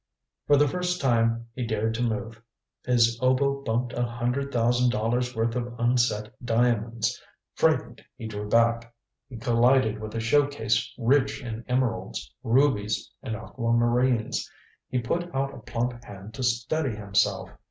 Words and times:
For 0.47 0.57
the 0.57 0.67
first 0.67 0.99
time 0.99 1.45
he 1.53 1.63
dared 1.63 1.93
to 1.93 2.01
move. 2.01 2.41
His 2.83 3.19
elbow 3.21 3.61
bumped 3.61 3.93
a 3.93 4.01
hundred 4.01 4.51
thousand 4.51 4.89
dollars' 4.89 5.35
worth 5.35 5.55
of 5.55 5.79
unset 5.79 6.33
diamonds. 6.43 7.21
Frightened, 7.53 8.03
he 8.17 8.25
drew 8.25 8.49
back. 8.49 8.95
He 9.29 9.37
collided 9.37 9.99
with 10.01 10.15
a 10.15 10.19
show 10.19 10.47
case 10.47 10.91
rich 10.97 11.43
in 11.43 11.63
emeralds, 11.67 12.33
rubies 12.41 13.11
and 13.21 13.35
aquamarines. 13.35 14.49
He 14.89 14.97
put 14.97 15.35
out 15.35 15.53
a 15.53 15.59
plump 15.59 16.03
hand 16.03 16.33
to 16.33 16.41
steady 16.41 16.95
himself. 16.95 17.51